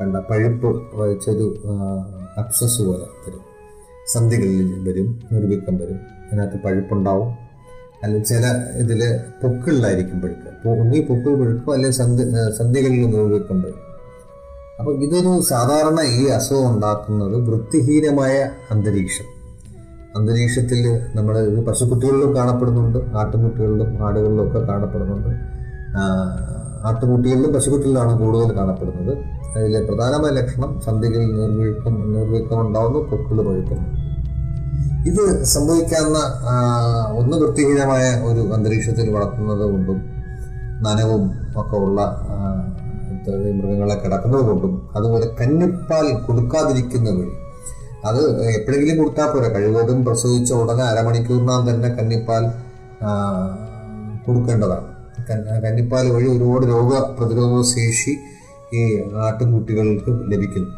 കണ്ട 0.00 0.16
പഴുപ്പ് 0.16 0.70
വഹിച്ചൊരു 0.94 1.46
അപ്സസ് 2.40 2.80
പോലെ 2.82 3.06
തരും 3.24 3.44
സന്ധികളിൽ 4.06 4.88
വരും 4.88 5.08
നിർവീക്കം 5.32 5.74
വരും. 5.76 6.00
അതിനകത്ത് 6.26 6.58
പഴുപ്പുണ്ടാവും. 6.64 7.30
അല്ലെങ്കിൽ 8.02 8.26
ചില 8.26 8.44
ഇതിൽ 8.76 9.00
പൊക്കിളിലായിരിക്കും 9.42 10.20
പഴുക്കുക 10.20 10.50
അപ്പോൾ 10.56 10.80
ഒന്നീ 10.80 11.00
പൊക്കിൾ 11.00 11.34
പഴുക്കും 11.40 11.72
അല്ലെങ്കിൽ 11.72 11.96
സന്ധി 11.96 12.24
സന്ധികളിൽ 12.58 13.06
നിർവീക്കം 13.10 13.58
വരും. 13.62 13.80
അപ്പോൾ 14.78 14.92
ഇതൊരു 15.04 15.40
സാധാരണ 15.40 16.00
ഈ 16.00 16.26
അസുഖം 16.28 16.74
ഉണ്ടാക്കുന്നത് 16.74 17.36
വൃത്തിഹീനമായ 17.48 18.50
അന്തരീക്ഷം. 18.70 19.28
അന്തരീക്ഷത്തിൽ 20.16 20.84
നമ്മൾ 21.14 21.34
ഇത് 21.38 21.60
പശുക്കുട്ടികളിലും 21.66 22.36
കാണപ്പെടുന്നുണ്ട് 22.36 22.98
ആട്ടുംകുട്ടികളിലും 23.16 23.90
ആടുകളിലും 24.06 24.42
ഒക്കെ 24.46 24.60
കാണപ്പെടുന്നുണ്ട്. 24.72 25.32
ആട്ടുംകുട്ടികളിലും 26.86 27.54
പശുക്കുട്ടികളിലാണ് 27.54 28.12
കൂടുതൽ 28.20 28.56
കാണപ്പെടുന്നത്. 28.56 29.12
അതിലെ 29.56 29.80
പ്രധാനമായ 29.88 30.30
ലക്ഷണം 30.38 30.70
സന്ധികളിൽ 30.80 31.30
നീർവീക്കം 31.38 31.94
നീർവീക്കം 32.14 32.60
ഉണ്ടാവുന്നു 32.66 32.98
പൊക്കിൾ 32.98 33.38
പഴുക്കുന്നു. 33.48 33.88
ഇത് 35.10 35.44
സംഭവിക്കാവുന്ന 35.44 36.18
ഒന്ന് 37.18 37.36
വൃത്തിഹീനമായ 37.36 38.06
ഒരു 38.28 38.40
അന്തരീക്ഷത്തിൽ 38.54 39.06
വളർത്തുന്നത് 39.14 39.64
കൊണ്ടും 39.72 40.00
നനവും 40.86 41.24
ഒക്കെ 41.60 41.76
ഉള്ള 41.76 42.00
മൃഗങ്ങളെ 43.56 43.94
കിടക്കുന്നത് 43.94 44.44
കൊണ്ടും 44.44 44.72
അതുപോലെ 44.96 45.26
കന്നിപ്പാൽ 45.40 46.06
കൊടുക്കാതിരിക്കുന്ന 46.26 47.08
വഴി. 47.10 47.34
അത് 48.04 48.20
എപ്പോഴെങ്കിലും 48.58 48.98
കൊടുത്താൽ 48.98 49.28
പോരാ. 49.32 49.48
കഴിവതും 49.48 49.98
പ്രസവിച്ച 50.04 50.52
ഉടനെ 50.52 50.82
അരമണിക്കൂറിനകം 50.82 51.70
തന്നെ 51.70 51.88
കന്നിപ്പാൽ 51.88 52.44
കൊടുക്കേണ്ടതാണ്. 54.26 54.88
കന്നിപ്പാൽ 55.64 56.06
വഴി 56.14 56.28
ഒരുപാട് 56.36 56.64
രോഗ 56.66 56.92
പ്രതിരോധ 57.18 57.56
ശേഷി 57.76 58.12
ഈ 58.78 58.80
ആട്ടിൻകുട്ടികൾക്ക് 59.26 60.10
ലഭിക്കുന്നു. 60.32 60.70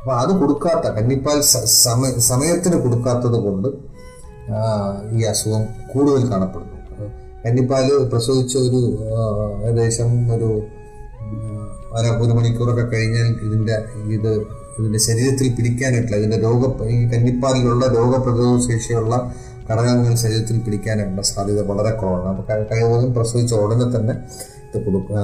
അപ്പൊ 0.00 0.12
അത് 0.22 0.32
കൊടുക്കാത്ത 0.40 0.86
കന്നിപ്പാൽ 0.96 1.38
സമയ 1.40 1.68
സമ 1.84 2.20
സമയത്തിന് 2.30 2.76
കൊടുക്കാത്തത് 2.84 3.38
കൊണ്ട് 3.44 3.68
ഈ 5.16 5.22
അസുഖം 5.30 5.62
കൂടുതൽ 5.92 6.22
കാണപ്പെടുന്നു. 6.32 6.72
കന്നിപ്പാൽ 7.44 7.86
പ്രസവിച്ച 8.12 8.54
ഒരു 8.66 8.80
ഏകദേശം 9.66 10.10
ഒരു 10.36 10.50
അര 11.98 12.04
ഒരു 12.24 12.32
മണിക്കൂറൊക്കെ 12.38 12.84
കഴിഞ്ഞാൽ 12.92 13.28
ഇതിന്റെ 13.46 13.76
ഇത് 14.16 14.32
ഇതിന്റെ 14.78 14.98
ശരീരത്തിൽ 14.98 15.48
പിടിക്കാനായിട്ടില്ല. 15.56 16.16
ഇതിന്റെ 16.16 16.38
രോഗ 16.46 16.62
ഈ 16.94 16.96
കന്നിപ്പാലിലുള്ള 17.12 17.84
രോഗപ്രതിരോധ 17.98 18.56
ശേഷിയുള്ള 18.68 19.14
ഘടകങ്ങൾ 19.68 20.14
ശരീരത്തിൽ 20.22 20.56
പിടിക്കാനുള്ള 20.64 21.22
സാധ്യത 21.30 21.60
വളരെ 21.70 21.92
കുറവാണ്. 22.00 22.28
അപ്പോൾ 22.32 22.66
കഴിവതും 22.70 23.10
പ്രസവിച്ച 23.18 23.52
ഉടനെ 23.64 23.86
തന്നെ 23.96 24.14
ഇത് 24.68 24.78
കൊടുക്കുക 24.84 25.18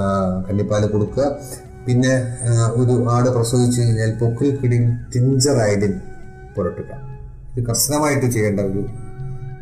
കന്നിപ്പാൽ 0.49 0.83
കൊടുക്കുക. 0.95 1.25
പിന്നെ 1.87 2.15
ഒരു 2.81 2.95
ആട് 3.15 3.29
പ്രസവിച്ചു 3.37 3.79
കഴിഞ്ഞാൽ 3.81 4.11
പൊക്കിൽ 4.23 4.51
കിടിൻ 4.63 4.85
ടിഞ്ചർ 5.15 5.57
ഐഡിൻ 5.71 5.95
പുരട്ടുക. 6.57 6.91
ഇത് 7.53 7.61
കർശനമായിട്ട് 7.69 8.27
ചെയ്യേണ്ട 8.35 8.61
ഒരു 8.71 8.83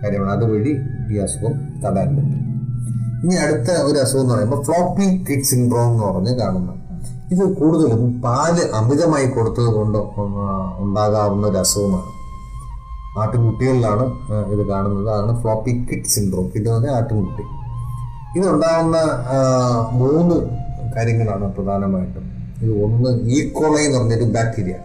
കാര്യമാണ്. 0.02 0.32
അതുവഴി 0.36 0.72
ഈ 1.12 1.18
അസുഖം 1.26 1.54
തടയാൻ 1.84 2.10
പറ്റും. 2.16 2.44
ഇനി 3.22 3.36
അടുത്ത 3.44 3.70
ഒരു 3.88 3.98
അസുഖം 4.02 4.22
എന്ന് 4.24 4.34
പറയുമ്പോൾ 4.34 4.60
ഫ്ലോപ്പി 4.66 5.06
കിഡ് 5.28 5.46
സിൻഡ്രോം 5.50 5.88
എന്ന് 5.92 6.04
പറഞ്ഞ് 6.08 6.34
കാണുന്നത് 6.40 6.76
ഇത് 7.34 7.44
കൂടുതലും 7.58 8.02
പാൽ 8.24 8.54
അമിതമായി 8.80 9.26
കൊടുത്തത് 9.36 9.70
കൊണ്ട് 9.78 9.98
ഉണ്ടാകാവുന്ന 10.84 11.46
ഒരു 11.46 11.58
അസുഖമാണ്. 11.64 12.12
ആട്ടിൻകുട്ടികളിലാണ് 13.16 14.04
ആ, 14.32 14.44
ഇത് 14.52 14.66
കാണുന്നത്. 14.66 15.10
അതാണ് 15.10 15.40
ഫ്ലോപ്പി 15.42 15.70
കിഡ് 15.70 16.04
സിൻഡ്രോം 16.04 16.46
ഇത് 16.46 16.68
എന്ന് 16.68 16.70
പറഞ്ഞാൽ 16.70 16.94
ഇതുണ്ടാകുന്ന 18.36 18.96
മൂന്ന് 19.92 20.34
കാര്യങ്ങളാണ് 20.96 21.54
പ്രധാനമായിട്ടും. 21.54 22.24
ഇത് 22.62 22.82
ഒന്ന് 22.84 23.20
ഈക്കോളൈ 23.30 23.84
എന്ന് 23.84 23.98
പറഞ്ഞൊരു 23.98 24.24
ബാക്ടീരിയ 24.24 24.76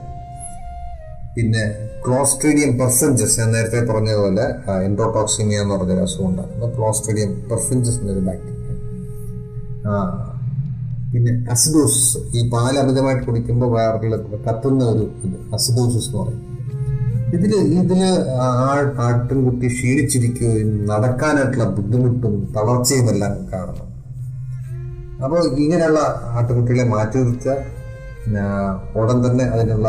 പിന്നെ 1.35 1.93
ക്ലോസ്ട്രീഡിയം 2.05 2.79
പെർഫെഞ്ചസ് 2.79 3.39
ഞാൻ 3.39 3.51
നേരത്തെ 3.51 3.85
പറഞ്ഞതുപോലെ 3.91 4.43
എൻഡോടോക്സിമിയ 4.85 5.59
എന്ന് 5.59 5.75
പറഞ്ഞൊരു 5.75 6.01
അസുഖം 6.01 6.27
ഉണ്ടാകുന്നത് 6.27 6.77
ക്ലോസ്ട്രീഡിയം 6.77 7.49
പെർഫെഞ്ചസ് 7.49 7.99
എന്നൊരു 7.99 8.19
ബാക്ടീരിയ 8.19 8.59
പിന്നെ 11.13 11.51
അസിഡോസിസ് 11.51 12.17
ഈ 12.37 12.49
പാൽ 12.49 12.79
അമിതമായിട്ട് 12.79 13.27
കുടിക്കുമ്പോൾ 13.27 13.69
വയറിൽ 13.71 14.15
കത്തുന്ന 14.47 14.83
ഒരു 14.83 15.11
ഇത് 15.23 15.53
അസിഡോസിസ് 15.53 16.07
എന്ന് 16.07 16.23
പറയും. 16.23 16.52
ഇതിൽ 17.35 17.53
ഇതിൽ 17.81 18.01
ആട്ടിൻകുട്ടി 19.05 19.67
ക്ഷീണിച്ചിരിക്കുകയും 19.75 20.71
നടക്കാനായിട്ടുള്ള 20.89 21.65
ബുദ്ധിമുട്ടും 21.77 22.33
തളർച്ചയും 22.55 23.07
എല്ലാം 23.13 23.33
കാണണം 23.53 23.87
അപ്പോൾ 25.23 25.41
ഇങ്ങനെയുള്ള 25.63 25.99
ആട്ടുകുട്ടികളെ 26.37 26.85
മാറ്റി 26.93 27.17
നിർത്തുക 27.27 27.55
പിന്നെ 28.23 28.43
ഉടൻ 28.99 29.17
തന്നെ 29.25 29.45
അതിനുള്ള 29.53 29.87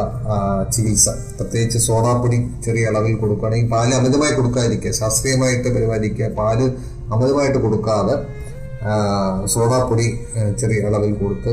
ചികിത്സ. 0.75 1.09
പ്രത്യേകിച്ച് 1.37 1.79
സോഡാപ്പൊടി 1.87 2.39
ചെറിയ 2.65 2.89
അളവിൽ 2.91 3.15
കൊടുക്കുകയാണെങ്കിൽ 3.23 3.69
പാൽ 3.75 3.91
അമിതമായി 3.99 4.35
കൊടുക്കാതിരിക്കുക. 4.39 4.93
ശാസ്ത്രീയമായിട്ട് 5.01 5.69
പരിപാലിക്കുക. 5.77 6.29
പാൽ 6.41 6.61
അമിതമായിട്ട് 7.15 7.59
കൊടുക്കാതെ 7.67 8.15
സോഡാപ്പൊടി 9.55 10.07
ചെറിയ 10.61 10.87
അളവിൽ 10.89 11.13
കൊടുത്ത് 11.21 11.53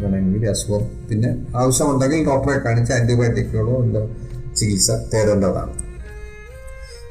വേണമെങ്കിൽ 0.00 0.48
അസുഖം. 0.54 0.82
പിന്നെ 1.10 1.30
ആവശ്യമുണ്ടെങ്കിൽ 1.60 2.26
ഡോക്ടറെ 2.30 2.58
കാണിച്ച് 2.66 2.92
ആന്റിബയോട്ടിക്കുകളോ 2.98 3.76
ഉണ്ട്. 3.84 4.02
ചികിത്സ 4.58 4.90
തേടേണ്ടതാണ്. 4.90 5.72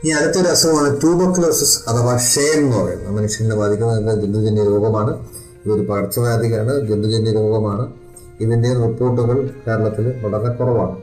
ഈ 0.05 0.09
അടുത്തൊരു 0.11 0.47
അസുഖമാണ് 0.47 1.01
ട്യൂബക്ലോസിസ് 1.01 1.89
അഥവാ 1.89 2.15
ക്ഷയം 2.15 2.59
എന്ന് 2.59 2.77
പറയുന്നത്. 2.77 3.09
മനുഷ്യനെ 3.09 3.55
ബാധിക്കുന്ന 3.55 4.21
ജന്തുജന്യ 4.21 4.63
രോഗമാണ്. 4.63 5.27
ഇതൊരു 5.65 5.81
പകർച്ചവ്യാധിയാണ് 5.89 6.87
ജന്തുജന്യ 6.87 7.31
രോഗമാണ്. 7.31 7.85
ഇതിന്റെ 8.41 8.73
റിപ്പോർട്ടുകൾ 8.73 9.49
കേരളത്തിൽ 9.67 10.05
വളരെ 10.21 10.53
കുറവാണ്. 10.53 10.97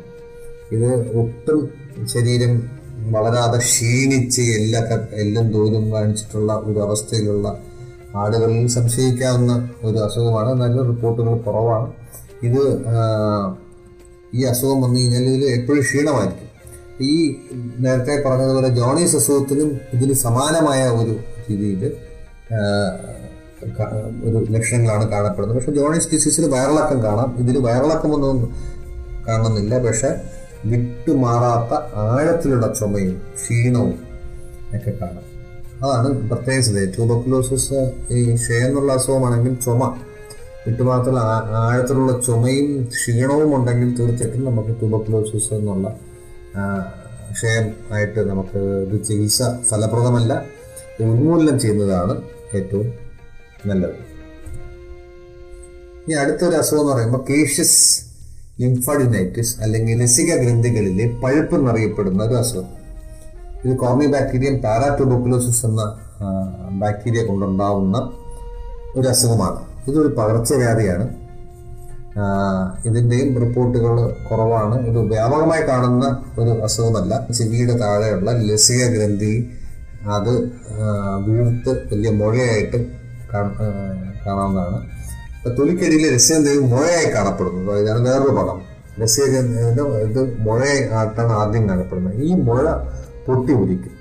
ഇത് 0.72 1.16
ഒട്ടും 1.18 1.70
ശരീരം 2.06 2.70
വളരാതെ 3.12 3.58
ക്ഷീണിച്ച് 3.58 4.42
എല്ലൊക്കെ 4.42 4.96
എല്ലാം 5.12 5.52
തോലും 5.52 5.92
കാണിച്ചിട്ടുള്ള 5.92 6.52
ഒരു 6.64 6.78
അവസ്ഥയിലുള്ള 6.78 7.58
ആടുകളിൽ 8.16 8.66
സംശയിക്കാവുന്ന 8.68 9.52
ഒരു 9.84 9.98
അസുഖമാണ്. 9.98 10.52
നല്ല 10.62 10.82
റിപ്പോർട്ടുകൾ 10.82 11.36
കുറവാണ്. 11.36 11.92
ഇത് 12.42 12.62
ഈ 14.34 14.42
അസുഖം 14.50 14.78
വന്നു 14.84 14.98
കഴിഞ്ഞാൽ 15.00 15.24
ഇതിൽ 15.30 15.44
എപ്പോഴും 15.58 15.82
ക്ഷീണമായിരിക്കും. 15.82 16.50
ഈ 17.10 17.14
നേരത്തെ 17.84 18.14
പറഞ്ഞതുപോലെ 18.26 18.68
ജോണീസ് 18.68 19.16
അസുഖത്തിനും 19.16 19.70
ഇതിന് 19.94 20.14
സമാനമായ 20.24 20.82
ഒരു 21.00 21.14
രീതിയിൽ 21.50 21.82
ഒരു 24.24 24.38
ലക്ഷണങ്ങളാണ് 24.54 25.04
കാണപ്പെടുന്നത്. 25.10 25.58
പക്ഷെ 25.58 25.72
ജോണീസ് 25.72 26.08
ഡിസീസിൽ 26.14 26.44
വയറിളക്കം 26.54 26.98
കാണാം. 27.04 27.28
ഇതിൽ 27.42 27.58
വയറിളക്കമൊന്നും 27.58 28.38
കാണുന്നില്ല. 29.28 29.74
പക്ഷെ 29.86 30.10
വിട്ടുമാറാത്ത 30.72 31.72
ആഴത്തിലുള്ള 32.06 32.66
ചുമയും 32.78 33.14
ക്ഷീണവും 33.38 33.94
ഒക്കെ 34.76 34.92
കാണാം. 35.00 35.24
അതാണ് 35.82 36.08
പ്രത്യേകിച്ചത് 36.30 36.82
ട്യൂബക്ലോസിസ് 36.94 37.80
ഈ 38.10 38.20
ക്ഷയം 38.34 38.66
എന്നുള്ള 38.68 38.92
അസുഖമാണെങ്കിൽ 38.92 39.54
ചുമ 39.54 39.80
വിട്ടുമാത്രമുള്ള 40.66 41.20
ആ- 41.20 41.70
ആഴത്തിലുള്ള 41.70 42.20
ചുമയും 42.20 42.84
ക്ഷീണവും 42.84 43.56
ഉണ്ടെങ്കിൽ 43.56 43.96
തീർച്ചയായിട്ടും 43.96 44.44
നമുക്ക് 44.44 44.68
ട്യൂബക്ലോസിസ് 44.68 45.54
എന്നുള്ള 45.54 45.96
ക്ഷയം 47.32 47.74
ആയിട്ട് 47.92 48.30
നമുക്ക് 48.30 48.58
ഇത് 48.58 49.04
ചികിത്സ 49.04 49.42
ഫലപ്രദമല്ല. 49.68 50.44
ഉന്മൂലനം 51.00 51.60
ചെയ്യുന്നതാണ് 51.60 52.22
ഏറ്റവും 52.54 52.92
നല്ലത്. 53.66 53.90
ഇനി 56.06 56.12
അടുത്തൊരു 56.12 56.56
അസുഖം 56.56 56.80
എന്ന് 56.80 56.92
പറയുമ്പോൾ 56.92 57.24
കേഷ്യസ് 57.30 58.00
ലിംഫാഡിനൈറ്റിസ് 58.60 59.60
അല്ലെങ്കിൽ 59.60 60.02
ലസിക 60.02 60.34
ഗ്രന്ഥികളിലെ 60.34 61.20
പഴുപ്പ് 61.24 61.54
എന്നറിയപ്പെടുന്ന 61.54 62.22
ഒരു 62.24 62.34
അസുഖം. 62.34 62.84
ഇത് 63.64 63.76
കോമി 63.76 64.06
ബാക്ടീരിയൻ 64.06 64.62
പാരാ 64.62 64.80
പാരാട്യൂബോക്കുലോസിസ് 64.80 65.66
എന്ന 65.66 65.98
ബാക്ടീരിയ 66.70 67.24
കൊണ്ടുണ്ടാവുന്ന 67.24 68.12
ഒരു 68.96 69.08
അസുഖമാണ്. 69.08 69.73
ഇതൊരു 69.88 70.10
പകർച്ചവ്യാധിയാണ്. 70.18 71.06
ഇതിന്റെയും 72.88 73.28
റിപ്പോർട്ടുകൾ 73.42 73.94
കുറവാണ്. 74.28 74.76
ഇത് 74.88 74.98
വ്യാപകമായി 75.12 75.62
കാണുന്ന 75.70 76.04
ഒരു 76.40 76.52
അസുഖമല്ല. 76.66 77.12
ചെവിയുടെ 77.38 77.74
താഴെയുള്ള 77.82 78.30
ലസിക 78.50 78.82
ഗ്രന്ഥി 78.94 79.34
അത് 80.16 80.32
വീഴ്ത്ത് 81.26 81.72
വലിയ 81.90 82.10
മുഴയായിട്ട് 82.20 82.78
കാണാവുന്നതാണ്. 83.32 84.78
അപ്പൊ 85.36 85.50
തൊലിക്കടിയിൽ 85.58 86.04
എന്തെങ്കിലും 86.36 86.68
മുഴയായി 86.74 87.08
കാണപ്പെടുന്നു. 87.16 87.60
ഇതാണ് 87.82 88.02
വേറൊരു 88.08 88.34
പടം 88.38 88.60
രസ്യദേവിന്റെ 89.02 89.84
ഇത് 90.08 90.20
മുഴയായി 90.46 90.82
ആട്ടാണ് 90.98 91.32
ആദ്യം 91.42 91.64
കാണപ്പെടുന്നത്. 91.70 92.16
ഈ 92.28 92.32
മുഴ 92.48 92.64
പൊട്ടി 93.26 93.52
ഉരിക്കും 93.62 93.94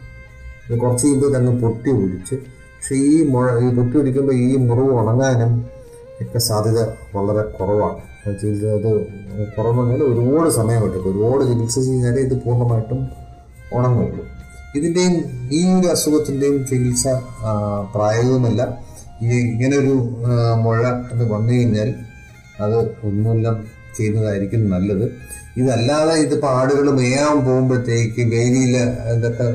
ഇത് 0.66 0.76
കുറച്ച് 0.82 1.06
കഴിയുമ്പോൾ 1.06 1.30
തന്നെ 1.36 1.52
പൊട്ടി 1.62 1.90
ഉരിച്ച് 2.04 2.36
പക്ഷേ 2.76 2.96
ഈ 3.14 3.16
മുഴ 3.34 3.46
ഈ 3.66 3.68
പൊട്ടി 3.78 3.96
ഉരിക്കുമ്പോൾ 4.02 4.36
ഈ 4.46 4.50
മുറിവ് 4.68 4.92
ഉണങ്ങാനും 5.02 5.52
ഒക്കെ 6.24 6.40
സാധ്യത 6.50 6.80
വളരെ 7.16 7.44
കുറവാണ്. 7.58 8.00
അത് 8.28 8.90
കുറവെന്ന് 9.56 10.06
ഒരുപാട് 10.12 10.50
സമയം 10.60 10.82
എടുക്കും 10.88 11.10
ഒരുപാട് 11.12 11.44
ചികിത്സ 11.50 11.78
ചെയ്താലേ 11.88 12.22
ഇത് 12.28 12.36
പൂർണമായിട്ടും 12.44 13.00
ഉണങ്ങുള്ളൂ. 13.78 14.24
ഇതിന്റെയും 14.78 15.16
ഈ 15.58 15.60
ഒരു 15.78 15.88
അസുഖത്തിന്റെയും 15.96 16.58
ചികിത്സ 16.70 17.06
പ്രായവുമല്ല 17.96 18.62
ഈ 19.24 19.28
ഇങ്ങനൊരു 19.50 19.94
ഒരു 19.94 19.96
മുഴ 20.64 20.80
അത് 21.14 21.24
വന്നു 21.34 21.52
കഴിഞ്ഞാൽ 21.54 21.90
അത് 22.64 22.78
ഉന്മൂലനം 23.08 23.56
ചെയ്യുന്നതായിരിക്കും 23.98 24.62
നല്ലത്. 24.70 25.06
ഇതല്ലാതെ 25.60 26.14
ഇതിപ്പോൾ 26.24 26.50
ആടുകൾ 26.60 26.86
മേയാൻ 27.00 27.38
പോകുമ്പോഴത്തേക്ക് 27.46 28.22
വേലിയിൽ 28.34 28.76
ഇതൊക്കെ 29.14 29.48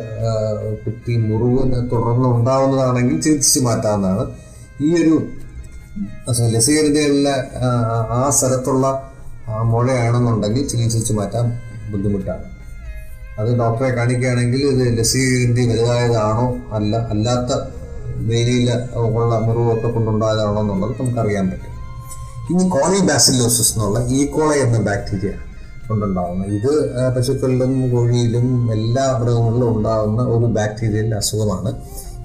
കുത്തി 0.85 1.15
മുറിവ് 1.29 1.63
തുടർന്ന് 1.93 2.29
ഉണ്ടാവുന്നതാണെങ്കിൽ 2.29 3.17
ചികിത്സിച്ച് 3.21 3.63
മാറ്റാവുന്നതാണ്. 3.69 4.25
ഈ 4.87 4.91
ഒരു 5.03 5.17
ലസികരുതയുള്ള 6.55 7.28
ആ 8.19 8.21
സ്ഥലത്തുള്ള 8.38 8.87
മുഴയാണെന്നുണ്ടെങ്കിൽ 9.73 10.64
ചികിത്സിച്ച് 10.69 11.12
മാറ്റാൻ 11.19 11.47
ബുദ്ധിമുട്ടാണ്. 11.93 12.45
അത് 13.40 13.50
ഡോക്ടറെ 13.59 13.90
കാണിക്കുകയാണെങ്കിൽ 13.97 14.62
ഇത് 14.73 14.85
ലസികരിന്റെ 14.99 15.64
വലുതായതാണോ 15.71 16.47
അല്ല 16.76 16.97
അല്ലാത്ത 17.12 17.50
വേലിയിൽ 18.31 18.69
ഉള്ള 19.17 19.33
മുറിവൊക്കെ 19.47 19.88
കൊണ്ടുണ്ടായതാണോ 19.97 20.61
എന്നുള്ളത് 20.62 20.95
നമുക്കറിയാൻ 21.00 21.45
പറ്റും. 21.50 21.75
ഇനി 22.52 22.64
കോളി 22.69 23.00
ബാസിലോസിസ് 23.09 23.73
എന്നുള്ള 23.75 23.99
ഈ 24.14 24.19
ഈക്കോള 24.23 24.50
എന്ന 24.64 24.78
ബാക്ടീരിയ 24.88 25.33
കൊണ്ടുണ്ടാകുന്ന 25.88 26.45
ഇത് 26.57 26.73
പശുക്കളിലും 27.17 27.73
കോഴിയിലും 27.93 28.47
എല്ലാ 28.76 29.05
മൃഗങ്ങളിലും 29.21 29.69
ഉണ്ടാകുന്ന 29.76 30.23
ഒരു 30.35 30.47
ബാക്ടീരിയൽ 30.57 31.14
അസുഖമാണ്. 31.21 31.71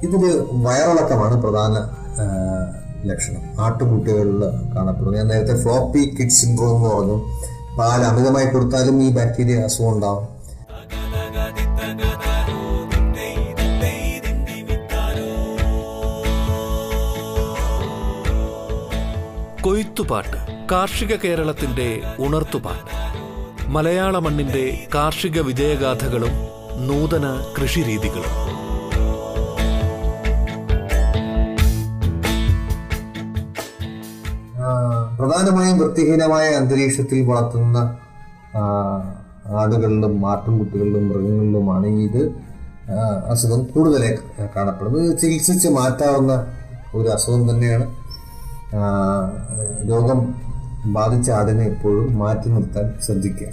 ഇതിൽ 0.05 0.23
വയറിളക്കമാണ് 0.65 1.35
പ്രധാന 1.43 1.75
ലക്ഷണം. 3.05 3.61
ആട്ടുകുട്ടികളിൽ 3.61 4.41
കാണപ്പെടുന്നു. 4.75 5.17
ഞാൻ 5.17 5.27
നേരത്തെ 5.27 5.63
ഫ്ലോപ്പി 5.63 6.15
കിഡ് 6.19 6.29
സിൻഡ്രോം 6.29 6.77
എന്ന് 6.77 6.89
പറഞ്ഞു. 6.89 7.23
പാൽ 7.77 8.01
അമിതമായി 8.01 8.45
കൊടുത്താലും 8.45 9.03
ഈ 9.03 9.11
ബാക്ടീരിയ 9.11 9.55
അസുഖം 9.55 9.95
ഉണ്ടാവും. 9.95 10.33
കൊയ്ത്തുപാട്ട് 19.61 20.67
കാർഷിക 20.71 21.15
കേരളത്തിന്റെ 21.15 22.01
ഉണർത്തുപാട്ട്. 22.19 23.03
മലയാള 23.69 24.19
മണ്ണിന്റെ 24.19 24.87
കാർഷിക 24.95 25.41
വിജയഗാഥകളും 25.41 26.47
നൂതന 26.87 27.45
കൃഷിരീതികളും. 27.61 28.62
പ്രധാനമായും 35.17 35.77
വൃത്തിഹീനമായ 35.77 36.49
അന്തരീക്ഷത്തിൽ 36.53 37.27
വളർത്തുന്ന 37.27 37.97
ആടുകളിലും 39.45 40.29
ആട്ടിൻകുട്ടികളിലും 40.31 41.09
മൃഗങ്ങളിലുമാണ് 41.09 41.87
ഇത് 41.87 42.31
അസുഖം 43.31 43.63
കൂടുതലായി 43.63 44.17
കാണപ്പെടുന്നത്. 44.55 45.19
ചികിത്സിച്ച് 45.19 45.69
മാറ്റാവുന്ന 45.69 46.45
ഒരു 46.95 47.09
അസുഖം 47.09 47.49
തന്നെയാണ്. 47.49 47.85
രോഗം 49.89 50.35
ബാധിച്ച 50.85 51.31
ആടിനെ 51.31 51.63
എപ്പോഴും 51.65 52.19
മാറ്റി 52.19 52.49
നിർത്താൻ 52.49 52.93
ശ്രദ്ധിക്കുക. 53.05 53.47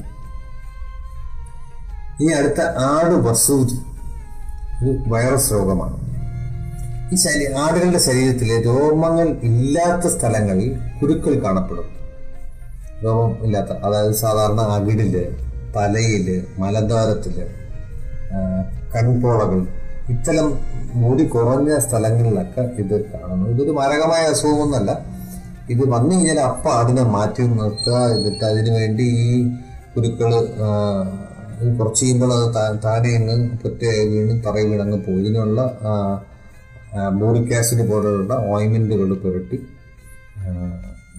ഈ 2.23 2.33
അടുത്ത 2.33 2.61
ആട് 2.61 3.15
വസൂരി 3.29 3.79
ഒരു 4.85 4.99
വൈറസ് 5.09 5.53
രോഗമാണ്. 5.53 6.10
ഈ 7.15 7.17
ശരീ 7.25 7.45
ആടുകളുടെ 7.63 8.01
ശരീരത്തിലെ 8.07 8.57
രോമങ്ങൾ 8.67 9.29
ഇല്ലാത്ത 9.49 10.05
സ്ഥലങ്ങളിൽ 10.15 10.69
കുരുക്കൾ 10.99 11.35
കാണപ്പെടും. 11.45 11.89
രോമം 13.05 13.33
ഇല്ലാത്ത 13.47 13.73
അതായത് 13.87 14.17
സാധാരണ 14.25 14.61
അകിടിൽ 14.77 15.15
തലയിൽ 15.77 16.27
മലദ്വാരത്തിൽ 16.61 17.37
കൺപോളകൾ 18.95 19.61
ഇത്തരം 20.15 20.49
മുടി 21.03 21.25
കുറഞ്ഞ 21.35 21.71
സ്ഥലങ്ങളിലൊക്കെ 21.87 22.63
ഇത് 22.83 22.97
കാണുന്നു. 23.11 23.45
ഇതൊരു 23.53 23.73
മാരകമായ 23.81 24.23
അസുഖമൊന്നുമല്ല. 24.33 24.91
ഇത് 25.73 25.83
വന്നു 25.95 26.13
കഴിഞ്ഞാൽ 26.15 26.39
അപ്പ 26.51 26.65
അതിനെ 26.83 27.03
മാറ്റി 27.17 27.43
നിർത്തുക 27.59 27.99
എന്നിട്ട് 28.15 28.45
അതിനു 28.53 28.71
വേണ്ടി 28.79 29.05
ഈ 29.27 29.31
കുരുക്കൾ 29.93 30.31
കുറച്ച് 31.79 32.03
കഴിയുമ്പോൾ 32.05 32.33
അത് 32.39 32.79
താനെ 32.85 33.11
അങ്ങ് 33.21 33.37
പൊറ്റയായി 33.63 34.05
വീണ് 34.13 34.35
തറയിൽ 34.47 34.69
വീണങ്ങ് 34.73 34.99
പോയി. 35.07 35.23
ഇതിനുള്ള 35.23 35.61
ബോറിക് 37.13 37.55
ആസിഡ് 37.55 37.91
പോലെയുള്ള 37.91 38.47
ഓയിൻമെന്റുകൾ 38.49 39.15
പുരട്ടി 39.15 39.57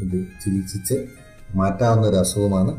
ഇത് 0.04 0.26
ചികിത്സിച്ച് 0.44 0.94
മാറ്റാവുന്ന 1.56 2.08
ഒരു 2.08 2.16
അസുഖമാണ്. 2.16 2.72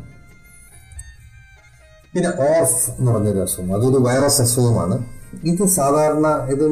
പിന്നെ 2.13 2.29
ഓർഫ് 2.29 2.91
എന്ന് 2.91 3.11
പറഞ്ഞൊരു 3.11 3.39
അസുഖം. 3.39 3.73
അതൊരു 3.75 3.97
വൈറസ് 3.97 4.41
അസുഖമാണ്. 4.41 5.05
ഇത് 5.43 5.67
സാധാരണ 5.67 6.27
ഇത് 6.27 6.65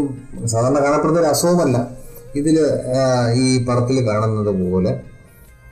സാധാരണ 0.46 0.84
കാണപ്പെടുന്ന 0.84 1.20
ഒരു 1.20 1.28
അസുഖമല്ല. 1.28 1.88
ഇതിൽ 2.36 2.60
ഈ 3.34 3.66
പടത്തിൽ 3.66 4.08
കാണുന്നത് 4.08 4.72
പോലെ 4.72 5.02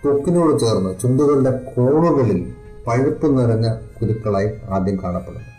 തൊക്കിനോട് 0.06 0.60
ചേർന്ന് 0.60 1.00
ചുണ്ടുകളുടെ 1.02 1.52
കോണുകളിൽ 1.78 2.54
പഴുപ്പ് 2.88 3.40
നിറഞ്ഞ 3.40 3.76
കുരുക്കളായി 4.02 4.52
ആദ്യം 4.70 5.00
കാണപ്പെടുന്നു. 5.04 5.50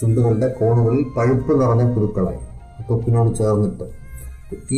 ചുണ്ടുകളുടെ 0.00 0.48
കോണുകളിൽ 0.48 1.04
പഴുപ്പ് 1.16 1.60
നിറഞ്ഞ 1.60 1.94
കുരുക്കളായി. 1.94 2.51
ത്വക്കിനോട് 2.86 3.30
ചേർന്നിട്ട്. 3.40 3.86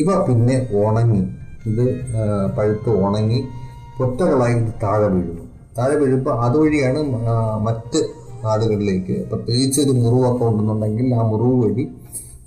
ഇവ 0.01 0.09
പിന്നെ 0.27 0.57
ഉണങ്ങി. 0.83 1.23
ഇത് 1.71 1.85
പഴുത്ത് 2.57 2.91
ഉണങ്ങി 3.07 3.41
പൊറ്റകളായി 3.99 4.55
ഇത് 4.61 4.73
താഴെ 4.83 5.09
വീഴുന്നു. 5.15 5.45
താഴെ 5.77 5.95
വീഴുമ്പോൾ 6.01 6.35
അതുവഴിയാണ് 6.47 7.01
മറ്റ് 7.67 8.01
നാടുകളിലേക്ക് 8.45 9.15
പ്രത്യേകിച്ച് 9.31 9.79
ഒരു 9.85 9.93
മുറിവൊക്കെ 10.01 10.45
ഉണ്ടെന്നുണ്ടെങ്കിൽ 10.51 11.07
ആ 11.19 11.23
മുറിവ് 11.31 11.57
വഴി 11.63 11.85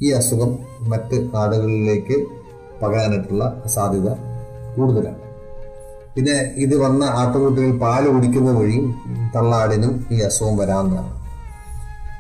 ഈ 0.06 0.10
അസുഖം 0.18 0.52
മറ്റ് 0.92 1.18
നാടുകളിലേക്ക് 1.36 2.18
പകരാനായിട്ടുള്ള 2.82 3.44
സാധ്യത 3.76 4.10
കൂടുതലാണ്. 4.76 5.22
പിന്നെ 6.16 6.36
ഇത് 6.66 6.76
വന്ന 6.84 7.04
ആട്ടുകുട്ടികൾ 7.22 7.72
പാൽ 7.84 8.04
കുടിക്കുന്ന 8.14 8.52
വഴിയും 8.60 8.86
തള്ളാടിനും 9.36 9.94
ഈ 10.12 10.20
അസുഖം 10.28 10.56
വരാവുന്നതാണ്. 10.62 11.12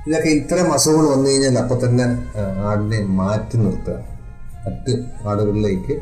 ഇതൊക്കെ 0.07 0.27
ഇത്തരം 0.27 0.73
അസുഖങ്ങൾ 0.73 1.09
വന്നു 1.11 1.29
കഴിഞ്ഞാൽ 1.29 1.57
അപ്പം 1.57 1.85
തന്നെ 1.85 2.05
ആ, 2.05 2.69
ആടിനെ 2.69 3.05
മാറ്റി 3.05 3.57
നിർത്തുക. 3.57 3.93
മറ്റ് 4.65 4.93
ആടുകളിലേക്ക് 5.27 5.99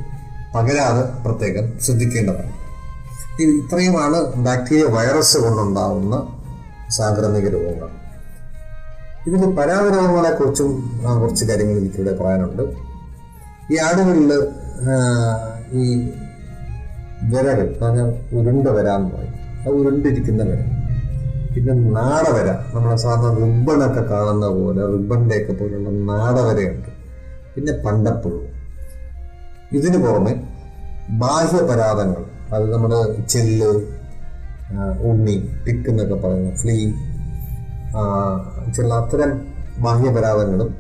പകരാതെ 0.56 1.24
പ്രത്യേകം 1.24 1.80
ശ്രദ്ധിക്കേണ്ടതാണ്. 1.80 2.52
ഇത് 3.42 3.50
ഇത്രയുമാണ് 3.50 4.24
ബാക്ടീരിയ 4.34 4.84
വൈറസ് 4.84 5.38
കൊണ്ടുണ്ടാവുന്ന 5.38 6.16
സാംക്രമിക 6.90 7.48
രോഗങ്ങൾ. 7.50 7.90
ഇതിന് 9.28 9.58
പരാതി 9.58 9.90
രോഗങ്ങളെ 9.90 10.32
കുറിച്ചും 10.32 11.02
കുറച്ച് 11.22 11.46
കാര്യങ്ങൾ 11.46 11.78
എനിക്കിവിടെ 11.80 12.16
പറയാനുണ്ട്. 12.16 12.64
ഈ 13.74 13.78
ആടുകളിൽ 13.78 14.34
ഈ 15.72 16.10
വിരകൾ 17.24 17.76
ഉരുണ്ട 18.34 18.68
വരാൻ 18.68 19.00
എന്ന് 19.02 19.16
പറയും. 19.16 19.34
അത് 19.62 19.70
ഉരുണ്ടിരിക്കുന്ന 19.70 20.44
വര 20.44 20.75
പിന്നെ 21.56 21.74
നാടവര. 21.74 22.48
നമ്മളെ 22.76 22.96
സാധാരണ 22.96 23.36
റിബണൊക്കെ 23.44 24.02
കാണുന്ന 24.02 24.48
പോലെ 24.48 24.82
റിബണിന്റെ 24.88 25.36
ഒക്കെ 25.42 25.54
പോലുള്ള 25.54 25.90
നാടവരയുണ്ട്. 25.90 26.90
പിന്നെ 27.56 27.74
പണ്ടപ്പുഴു. 27.74 28.40
ഇതിനു 29.76 29.98
പുറമെ 29.98 30.34
ബാഹ്യപരാതങ്ങൾ. 31.10 32.22
അത് 32.56 32.74
നമ്മുടെ 32.74 33.28
ചെല്ല് 33.28 33.70
ഉണ്ണി 35.02 35.36
ടിക്ക് 35.68 35.90
എന്നൊക്കെ 35.90 36.16
പറയുന്ന 36.16 36.56
ഫ്ലീ 36.56 36.78
ചില 38.76 38.94
അത്തരം 38.94 39.32
ബാഹ്യപരാതങ്ങളും 39.78 40.76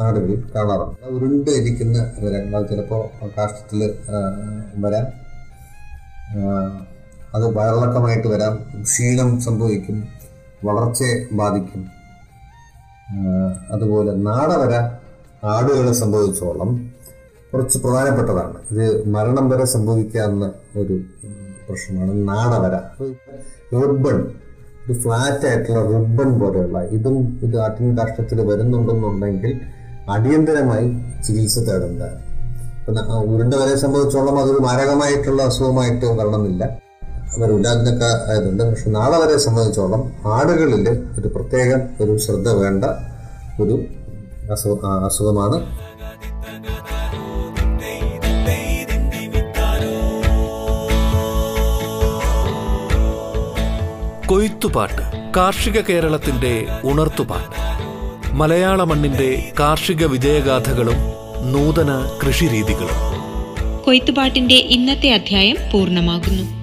ആടുകളിൽ 0.00 0.44
കാണാറുണ്ട്. 0.56 1.06
ഉരുണ്ട് 1.06 1.50
ഇരിക്കുന്ന 1.50 1.98
വരങ്ങൾ 2.20 2.66
ചിലപ്പോൾ 2.66 3.08
കാഷ്ടത്തിൽ 3.38 3.80
വരാം. 4.76 5.06
അത് 7.34 7.46
വയറിളക്കമായിട്ട് 7.56 8.28
വരാം. 8.28 8.82
ക്ഷീണം 8.82 9.40
സംഭവിക്കും. 9.40 10.17
വളർച്ചയെ 10.64 11.14
ബാധിക്കും. 11.32 11.82
അതുപോലെ 13.72 14.12
നാടവര 14.12 14.74
ആടുകളെ 15.44 15.92
സംഭവിച്ചോളം 15.92 16.70
കുറച്ച് 17.52 17.78
പ്രധാനപ്പെട്ടതാണ്. 17.78 18.58
ഇത് 18.70 19.08
മരണം 19.08 19.48
വരെ 19.50 19.64
സംഭവിക്കാവുന്ന 19.64 20.52
ഒരു 20.76 21.00
പ്രശ്നമാണ് 21.68 22.28
നാടവര. 22.28 22.74
റിബൺ 23.72 24.18
ഒരു 24.86 24.94
ഫ്ലാറ്റ് 24.98 25.46
ആയിട്ടുള്ള 25.46 25.80
റിബൺ 25.92 26.40
പോലെയുള്ള 26.40 26.78
ഇതും 26.96 27.40
ഇത് 27.42 27.56
ആട്ടിൻ 27.60 27.98
കാഷ്ടത്തിൽ 27.98 28.40
വരുന്നുണ്ടെന്നുണ്ടെങ്കിൽ 28.40 29.60
അടിയന്തരമായി 30.10 30.88
ചികിത്സ 31.26 31.58
തേടേണ്ടതാണ്. 31.58 32.20
ഉരുണ്ടവരെ 33.32 33.76
സംബന്ധിച്ചോളം 33.76 34.38
അതൊരു 34.38 34.58
മാരകമായിട്ടുള്ള 34.58 35.42
അസുഖമായിട്ട് 35.42 36.06
വരണമെന്നില്ല. 36.06 36.87
വരില്ല 37.36 37.68
അതിനൊക്കെ 37.68 38.04
ആയതുണ്ട് 38.04 38.62
പക്ഷെ 38.62 38.90
നാളെ 38.90 39.18
വരെ 39.18 39.38
സംബന്ധിച്ചോളം 39.38 40.12
ആടുകളിൽ 40.26 40.88
ഒരു 41.20 41.28
പ്രത്യേകം 41.28 41.80
ഒരു 42.00 42.18
ശ്രദ്ധ 42.18 42.48
വേണ്ട 42.48 42.84
ഒരു 43.62 43.84
അസുഖമാണ്. 45.04 45.88
കൊയ്ത്തുപാട്ട് 54.26 55.32
കാർഷിക 55.36 55.80
കേരളത്തിന്റെ 55.80 56.66
ഉണർത്തുപാട്ട്. 56.84 57.68
മലയാള 58.34 58.84
മണ്ണിന്റെ 58.84 59.52
കാർഷിക 59.60 60.06
വിജയഗാഥകളും 60.06 60.96
നൂതന 61.52 62.10
കൃഷിരീതികളും. 62.26 63.18
കൊയ്ത്തുപാട്ടിന്റെ 63.84 64.54
ഇന്നത്തെ 64.54 65.10
അധ്യായം 65.10 65.56
പൂർണമാകുന്നു. 65.72 66.57